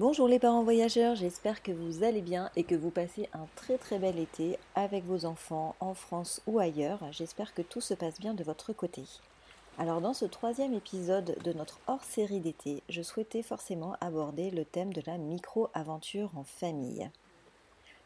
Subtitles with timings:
[0.00, 3.76] Bonjour les parents voyageurs, j'espère que vous allez bien et que vous passez un très
[3.76, 7.00] très bel été avec vos enfants en France ou ailleurs.
[7.12, 9.02] J'espère que tout se passe bien de votre côté.
[9.76, 14.94] Alors dans ce troisième épisode de notre hors-série d'été, je souhaitais forcément aborder le thème
[14.94, 17.10] de la micro-aventure en famille.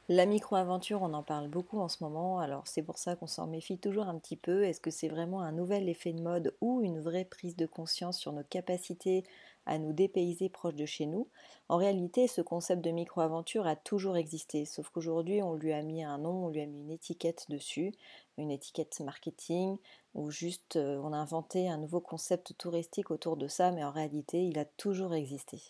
[0.09, 3.47] La micro-aventure, on en parle beaucoup en ce moment, alors c'est pour ça qu'on s'en
[3.47, 4.65] méfie toujours un petit peu.
[4.65, 8.19] Est-ce que c'est vraiment un nouvel effet de mode ou une vraie prise de conscience
[8.19, 9.25] sur nos capacités
[9.67, 11.29] à nous dépayser proche de chez nous
[11.69, 16.03] En réalité, ce concept de micro-aventure a toujours existé, sauf qu'aujourd'hui, on lui a mis
[16.03, 17.93] un nom, on lui a mis une étiquette dessus,
[18.39, 19.79] une étiquette marketing,
[20.15, 23.91] ou juste euh, on a inventé un nouveau concept touristique autour de ça, mais en
[23.91, 25.63] réalité, il a toujours existé.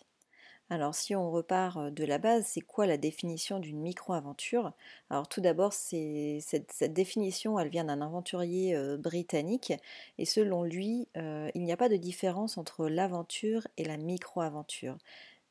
[0.70, 4.72] Alors si on repart de la base, c'est quoi la définition d'une micro-aventure?
[5.10, 9.72] Alors tout d'abord, cette, définition, elle vient d'un aventurier britannique,
[10.18, 14.98] et selon lui, il n'y a pas de différence entre l'aventure et la micro-aventure,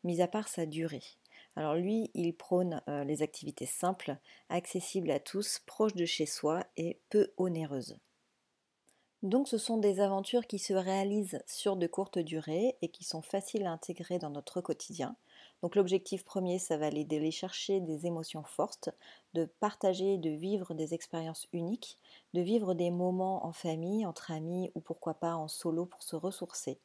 [0.03, 1.03] mis à part sa durée.
[1.55, 4.17] Alors lui, il prône les activités simples,
[4.49, 7.97] accessibles à tous, proches de chez soi et peu onéreuses.
[9.23, 13.21] Donc ce sont des aventures qui se réalisent sur de courtes durées et qui sont
[13.21, 15.15] faciles à intégrer dans notre quotidien.
[15.61, 18.89] Donc l'objectif premier, ça va aller d'aller chercher des émotions fortes,
[19.33, 21.97] de partager, de vivre des expériences uniques,
[22.33, 26.17] de vivre des moments en famille, entre amis ou pourquoi pas en solo pour se
[26.17, 26.81] ressourcer.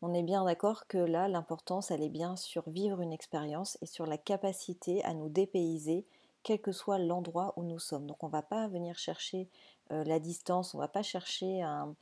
[0.00, 3.86] On est bien d'accord que là, l'importance, elle est bien sur vivre une expérience et
[3.86, 6.06] sur la capacité à nous dépayser
[6.42, 8.06] quel que soit l'endroit où nous sommes.
[8.06, 9.48] Donc on ne va pas venir chercher
[9.90, 11.94] la distance, on ne va pas chercher un,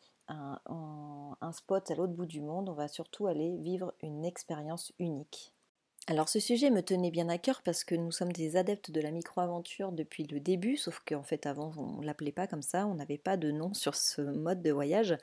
[1.52, 5.52] spot à l'autre bout du monde, on va surtout aller vivre une expérience unique.
[6.06, 9.00] Alors ce sujet me tenait bien à cœur parce que nous sommes des adeptes de
[9.00, 12.86] la micro-aventure depuis le début, sauf qu'en fait avant on ne l'appelait pas comme ça,
[12.86, 15.16] on n'avait pas de nom sur ce mode de voyage.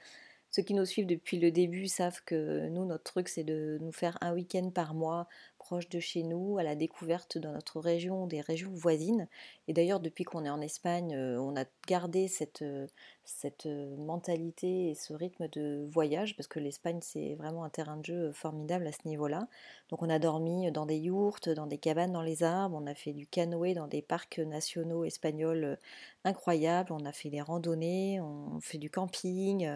[0.51, 3.93] Ceux qui nous suivent depuis le début savent que nous, notre truc, c'est de nous
[3.93, 5.29] faire un week-end par mois
[5.61, 9.27] proche de chez nous, à la découverte de notre région, des régions voisines.
[9.67, 12.88] Et d'ailleurs, depuis qu'on est en Espagne, euh, on a gardé cette, euh,
[13.25, 17.97] cette euh, mentalité et ce rythme de voyage, parce que l'Espagne, c'est vraiment un terrain
[17.97, 19.47] de jeu formidable à ce niveau-là.
[19.89, 22.95] Donc on a dormi dans des yourtes, dans des cabanes dans les arbres, on a
[22.95, 25.77] fait du canoë dans des parcs nationaux espagnols
[26.23, 29.69] incroyables, on a fait des randonnées, on fait du camping,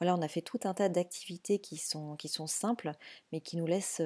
[0.00, 2.92] voilà, on a fait tout un tas d'activités qui sont, qui sont simples,
[3.30, 4.00] mais qui nous laissent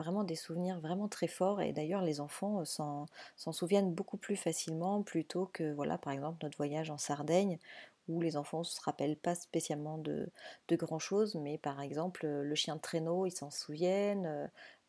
[0.00, 4.36] vraiment des souvenirs vraiment très fort et d'ailleurs les enfants euh, s'en souviennent beaucoup plus
[4.36, 7.58] facilement plutôt que voilà par exemple notre voyage en Sardaigne
[8.08, 10.30] où les enfants ne se rappellent pas spécialement de,
[10.68, 14.46] de grand chose mais par exemple le chien de traîneau ils s'en souviennent euh,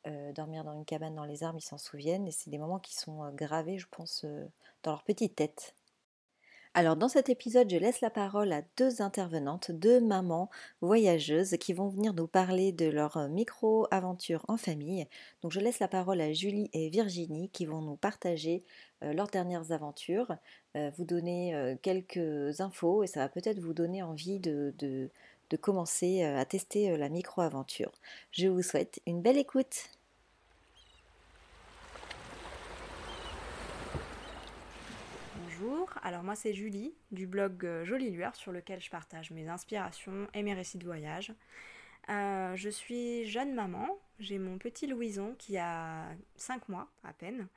[0.07, 2.79] euh, dormir dans une cabane dans les arbres ils s'en souviennent et c'est des moments
[2.79, 4.25] qui sont gravés je pense
[4.83, 5.75] dans leur petite tête
[6.77, 11.73] alors dans cet épisode, je laisse la parole à deux intervenantes, deux mamans voyageuses qui
[11.73, 15.07] vont venir nous parler de leur euh, micro-aventure en famille.
[15.41, 18.63] Donc je laisse la parole à Julie et Virginie qui vont nous partager
[19.01, 20.35] euh, leurs dernières aventures,
[20.75, 26.21] euh, vous donner quelques infos et ça va peut-être vous donner envie de, de commencer
[26.21, 27.91] à tester la micro-aventure.
[28.29, 29.96] Je vous souhaite une belle écoute.
[35.59, 39.47] Bonjour, alors moi c'est Julie du blog euh, Jolie Lueur sur lequel je partage mes
[39.47, 41.33] inspirations et mes récits de voyage.
[42.09, 43.87] Euh, je suis jeune maman,
[44.19, 47.47] j'ai mon petit Louison qui a 5 mois à peine.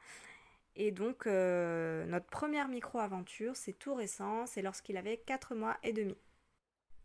[0.77, 5.93] Et donc euh, notre première micro-aventure, c'est tout récent, c'est lorsqu'il avait 4 mois et
[5.93, 6.17] demi.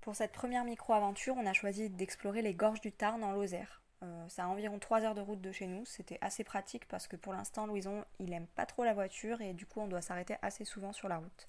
[0.01, 3.81] Pour cette première micro-aventure, on a choisi d'explorer les gorges du Tarn en Lozère.
[4.03, 5.85] Euh, c'est à environ 3 heures de route de chez nous.
[5.85, 9.53] C'était assez pratique parce que pour l'instant, Louison, il aime pas trop la voiture et
[9.53, 11.47] du coup, on doit s'arrêter assez souvent sur la route.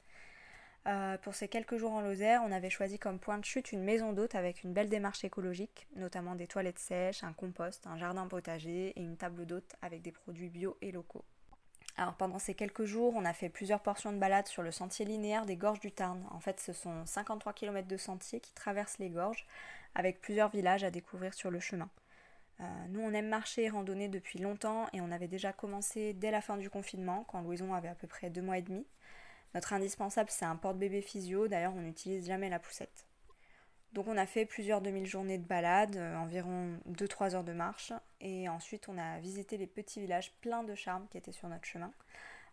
[0.86, 3.82] Euh, pour ces quelques jours en Lozère, on avait choisi comme point de chute une
[3.82, 8.28] maison d'hôte avec une belle démarche écologique, notamment des toilettes sèches, un compost, un jardin
[8.28, 11.24] potager et une table d'hôte avec des produits bio et locaux.
[11.96, 15.04] Alors pendant ces quelques jours, on a fait plusieurs portions de balade sur le sentier
[15.04, 16.22] linéaire des gorges du Tarn.
[16.30, 19.46] En fait, ce sont 53 km de sentier qui traversent les gorges
[19.94, 21.88] avec plusieurs villages à découvrir sur le chemin.
[22.60, 26.30] Euh, nous, on aime marcher et randonner depuis longtemps et on avait déjà commencé dès
[26.30, 28.86] la fin du confinement, quand Louison avait à peu près deux mois et demi.
[29.54, 33.06] Notre indispensable, c'est un porte-bébé physio, d'ailleurs, on n'utilise jamais la poussette.
[33.92, 38.48] Donc, on a fait plusieurs demi-journées de balade, euh, environ 2-3 heures de marche, et
[38.48, 41.92] ensuite, on a visité les petits villages pleins de charme qui étaient sur notre chemin.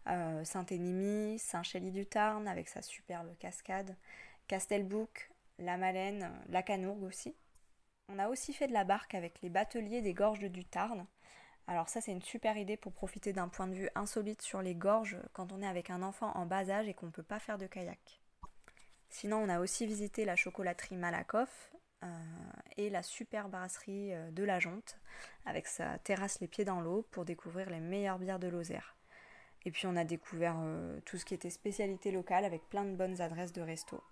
[0.08, 3.96] Euh, Saint-Énimie, Saint-Chély-du-Tarn avec sa superbe cascade,
[4.48, 5.30] Castelbouc,
[5.60, 7.36] La Malène, La Canourgue aussi.
[8.10, 11.06] On a aussi fait de la barque avec les bateliers des gorges du Tarn.
[11.68, 14.76] Alors ça c'est une super idée pour profiter d'un point de vue insolite sur les
[14.76, 17.40] gorges quand on est avec un enfant en bas âge et qu'on ne peut pas
[17.40, 18.22] faire de kayak.
[19.10, 21.74] Sinon on a aussi visité la chocolaterie Malakoff,
[22.78, 25.00] et la super brasserie de la Jonte
[25.46, 28.96] avec sa terrasse les pieds dans l'eau pour découvrir les meilleures bières de Lozère.
[29.66, 30.58] Et puis on a découvert
[31.06, 34.04] tout ce qui était spécialité locale avec plein de bonnes adresses de resto.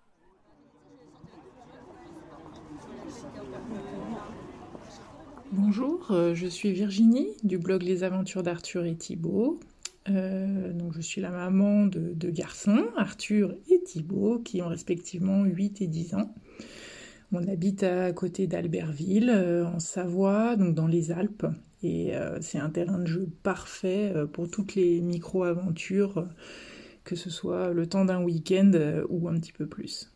[5.54, 9.60] Bonjour, euh, je suis Virginie du blog Les Aventures d'Arthur et Thibault.
[10.10, 15.44] Euh, donc je suis la maman de deux garçons, Arthur et Thibault, qui ont respectivement
[15.44, 16.34] 8 et 10 ans.
[17.34, 21.46] On habite à côté d'Albertville, euh, en Savoie, donc dans les Alpes.
[21.84, 26.28] Et c'est un terrain de jeu parfait pour toutes les micro-aventures,
[27.04, 28.72] que ce soit le temps d'un week-end
[29.10, 30.11] ou un petit peu plus.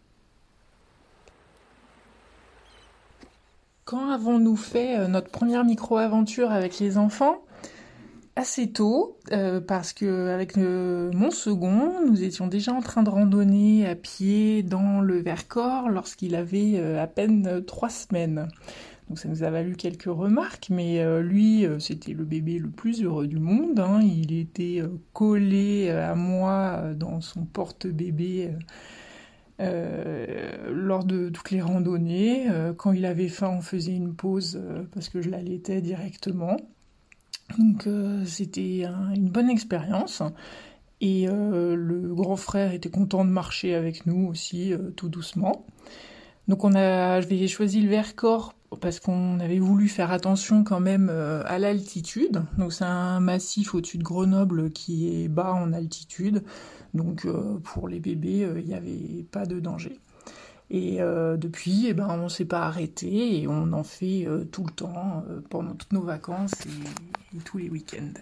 [3.85, 7.45] Quand avons-nous fait euh, notre première micro-aventure avec les enfants?
[8.35, 13.87] Assez tôt, euh, parce que avec mon second, nous étions déjà en train de randonner
[13.87, 18.47] à pied dans le Vercors lorsqu'il avait euh, à peine trois semaines.
[19.07, 23.27] Donc ça nous a valu quelques remarques, mais lui, c'était le bébé le plus heureux
[23.27, 23.79] du monde.
[23.79, 24.01] Hein.
[24.01, 24.81] Il était
[25.13, 28.49] collé à moi dans son porte-bébé
[29.61, 32.49] euh, lors de toutes les randonnées.
[32.49, 36.57] Euh, quand il avait faim, on faisait une pause euh, parce que je l'allaitais directement.
[37.57, 37.87] Donc
[38.25, 38.85] c'était
[39.15, 40.23] une bonne expérience.
[40.99, 45.63] Et le grand frère était content de marcher avec nous aussi, tout doucement.
[46.47, 51.09] Donc on a, j'avais choisi le Vercors parce qu'on avait voulu faire attention quand même
[51.09, 52.43] à l'altitude.
[52.57, 56.43] Donc c'est un massif au-dessus de Grenoble qui est bas en altitude.
[56.95, 59.99] Donc euh, pour les bébés, euh, il n'y avait pas de danger.
[60.71, 64.63] Et euh, depuis, eh ben, on ne s'est pas arrêté et on en fait tout
[64.63, 68.13] le temps, pendant toutes nos vacances et, tous les week-ends.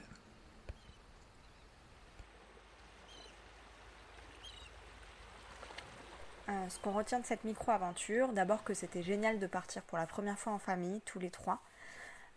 [6.70, 10.38] Ce qu'on retient de cette micro-aventure, d'abord que c'était génial de partir pour la première
[10.38, 11.62] fois en famille, tous les trois.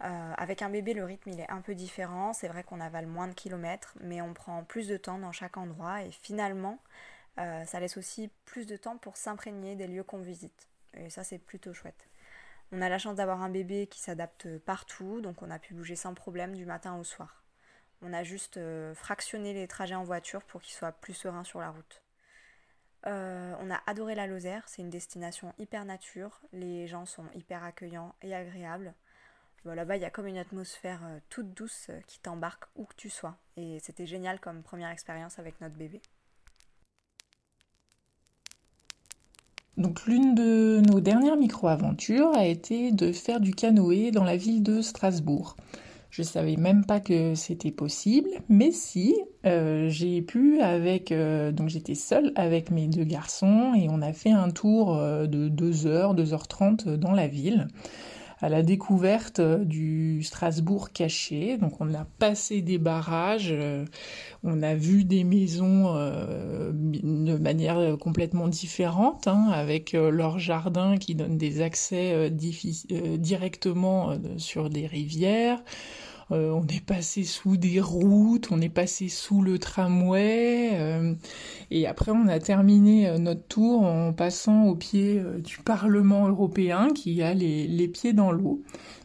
[0.02, 2.32] Euh, avec un bébé, le rythme est un peu différent.
[2.32, 5.56] C'est vrai qu'on avale moins de kilomètres, mais on prend plus de temps dans chaque
[5.56, 6.78] endroit et finalement,
[7.38, 10.68] euh, ça laisse aussi plus de temps pour s'imprégner des lieux qu'on visite.
[10.94, 12.08] Et ça, c'est plutôt chouette.
[12.72, 15.96] On a la chance d'avoir un bébé qui s'adapte partout, donc on a pu bouger
[15.96, 17.44] sans problème du matin au soir.
[18.02, 21.60] On a juste euh, fractionné les trajets en voiture pour qu'il soit plus serein sur
[21.60, 22.02] la route.
[23.06, 28.14] On a adoré la Lozère, c'est une destination hyper nature, les gens sont hyper accueillants
[28.22, 28.94] et agréables.
[29.74, 32.94] Là-bas, il y a comme une atmosphère euh, toute douce euh, qui t'embarque où que
[32.96, 33.36] tu sois.
[33.56, 36.00] Et c'était génial comme première expérience avec notre bébé.
[39.76, 44.62] Donc l'une de nos dernières micro-aventures a été de faire du canoë dans la ville
[44.62, 45.56] de Strasbourg.
[46.10, 49.14] Je ne savais même pas que c'était possible, mais si,
[49.44, 54.30] euh, j'ai pu avec, donc j'étais seule avec mes deux garçons et on a fait
[54.30, 57.68] un tour de 2h, 2h30 dans la ville
[58.40, 61.56] à la découverte euh, du Strasbourg caché.
[61.56, 63.84] Donc on a passé des barrages, euh,
[64.44, 71.14] on a vu des maisons euh, de manière complètement différente, hein, avec leur jardin qui
[71.14, 75.62] donne des accès directement sur des rivières.
[76.32, 81.14] Euh, on est passé sous des routes, on est passé sous le tramway, euh,
[81.70, 86.88] et après on a terminé euh, notre tour en passant au pied du Parlement européen
[86.92, 88.60] qui a les, les pieds dans l'eau.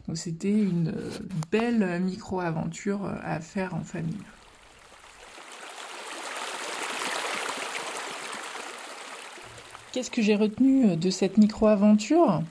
[0.08, 0.92] Donc c'était une
[1.52, 4.16] belle micro-aventure à faire en famille.
[9.92, 12.42] Qu'est-ce que j'ai retenu de cette micro-aventure?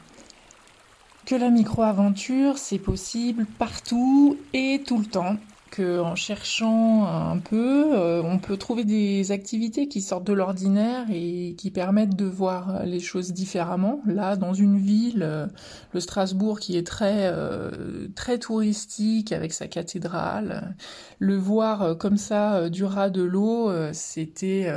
[1.25, 5.38] Que la micro-aventure, c'est possible partout et tout le temps.
[5.70, 11.06] Que en cherchant un peu, euh, on peut trouver des activités qui sortent de l'ordinaire
[11.10, 14.01] et qui permettent de voir les choses différemment.
[14.06, 15.48] Là, dans une ville, euh,
[15.94, 17.72] le Strasbourg qui est très euh,
[18.16, 20.75] très touristique avec sa cathédrale,
[21.20, 24.70] le voir comme ça du ras de l'eau, c'était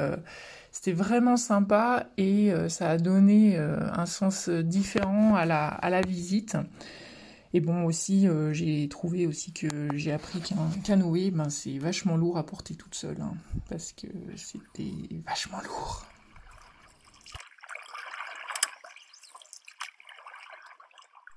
[0.75, 6.57] c'était vraiment sympa et euh, ça a donné euh, un sens différent à la, visite.
[7.53, 12.17] Et bon aussi, euh, j'ai trouvé aussi que j'ai appris qu'un canoë, ben, c'est vachement
[12.17, 13.35] lourd à porter toute seule, hein,
[13.71, 14.91] parce que c'était
[15.25, 16.05] vachement lourd.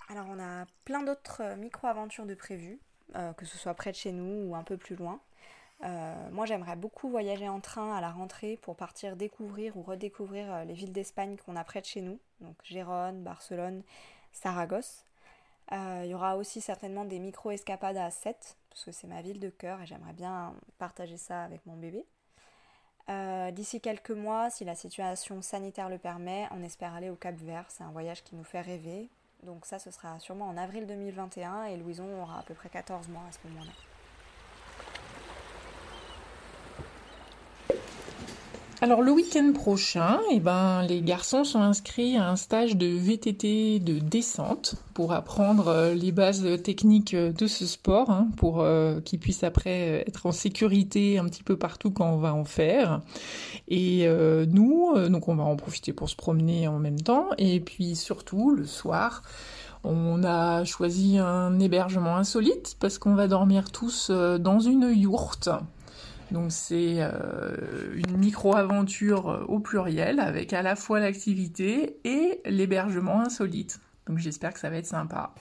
[0.09, 2.79] Alors on a plein d'autres micro-aventures de prévues,
[3.13, 5.21] que ce soit près de chez nous ou un peu plus loin.
[5.83, 10.51] Euh, moi, j'aimerais beaucoup voyager en train à la rentrée pour partir découvrir ou redécouvrir
[10.51, 13.83] euh, les villes d'Espagne qu'on a près de chez nous, donc Gérone, Barcelone,
[14.33, 15.03] Saragosse.
[15.71, 19.39] Euh, il y aura aussi certainement des micro-escapades à 7, parce que c'est ma ville
[19.39, 22.05] de cœur et j'aimerais bien partager ça avec mon bébé.
[23.53, 27.63] D'ici quelques mois, si la situation sanitaire le permet, on espère aller au Cap Vert.
[27.69, 29.07] C'est un voyage qui nous fait rêver.
[29.43, 33.07] Donc ça, ce sera sûrement en avril 2021 et Louison aura à peu près 14
[33.07, 33.71] mois à ce moment-là.
[38.79, 43.79] Alors le week-end prochain, eh ben, les garçons sont inscrits à un stage de VTT
[43.79, 49.17] de descente pour apprendre euh, les bases techniques de ce sport, hein, pour euh, qu'ils
[49.17, 53.01] puissent après être en sécurité un petit peu partout quand on va en faire.
[53.67, 57.29] Et euh, nous, donc on va en profiter pour se promener en même temps.
[57.39, 59.23] Et puis surtout, le soir,
[59.83, 65.49] on a choisi un hébergement insolite parce qu'on va dormir tous dans une yourte.
[66.31, 73.21] Donc c'est euh, une micro-aventure euh, au pluriel avec à la fois l'activité et l'hébergement
[73.21, 73.79] insolite.
[74.07, 75.33] Donc j'espère que ça va être sympa.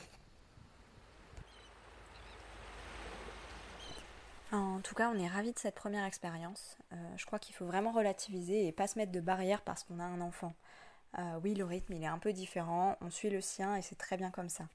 [4.52, 6.78] En tout cas, on est ravis de cette première expérience.
[6.92, 9.98] Euh, je crois qu'il faut vraiment relativiser et pas se mettre de barrière parce qu'on
[9.98, 10.54] a un enfant.
[11.42, 14.16] oui, le rythme il est un peu différent, on suit le sien et c'est très
[14.16, 14.68] bien comme ça.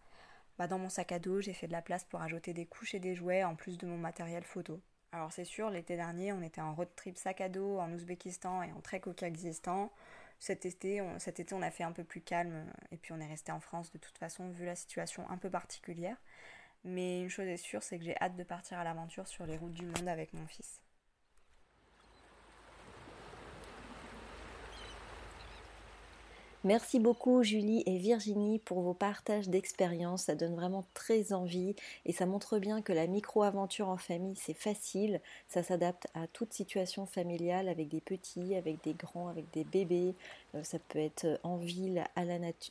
[0.58, 2.94] Bah, dans mon sac à dos, j'ai fait de la place pour ajouter des couches
[2.96, 4.82] et des jouets en plus de mon matériel photo.
[5.14, 8.64] Alors c'est sûr, l'été dernier, on était en road trip sac à dos en Ouzbékistan
[8.64, 9.14] et en trek au.
[10.40, 13.28] Cet été, cet été, on a fait un peu plus calme et puis on est
[13.28, 16.18] resté en France de toute façon vu la situation un peu particulière.
[16.84, 19.58] Mais une chose est sûre, c'est que j'ai hâte de partir à l'aventure sur les
[19.58, 20.82] routes du monde avec mon fils.
[26.64, 30.26] Merci beaucoup Julie et Virginie pour vos partages d'expériences.
[30.26, 31.76] Ça donne vraiment très envie
[32.06, 35.22] et ça montre bien que la micro-aventure en famille, c'est facile.
[35.48, 40.14] Ça s'adapte à toute situation familiale avec des petits, avec des grands, avec des bébés.
[40.54, 42.04] Euh, ça peut être en ville,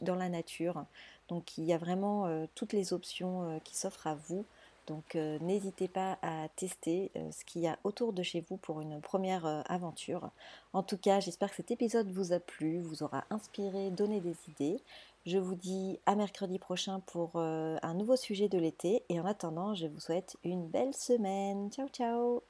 [0.03, 0.85] dans la nature.
[1.27, 4.45] Donc il y a vraiment euh, toutes les options euh, qui s'offrent à vous.
[4.91, 8.57] Donc euh, n'hésitez pas à tester euh, ce qu'il y a autour de chez vous
[8.57, 10.31] pour une première euh, aventure.
[10.73, 14.35] En tout cas, j'espère que cet épisode vous a plu, vous aura inspiré, donné des
[14.49, 14.83] idées.
[15.27, 19.75] Je vous dis à mercredi prochain pour un nouveau sujet de l'été et en attendant,
[19.75, 21.71] je vous souhaite une belle semaine.
[21.71, 22.43] Ciao ciao